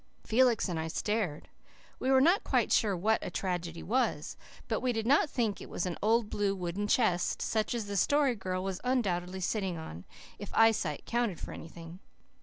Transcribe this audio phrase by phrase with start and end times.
[0.25, 1.47] Felix and I stared.
[1.99, 4.35] We were not quite sure what a "tragedy" was,
[4.67, 7.95] but we did not think it was an old blue wooden chest, such as the
[7.95, 10.05] Story Girl was undoubtedly sitting on,
[10.39, 11.99] if eyesight counted for anything.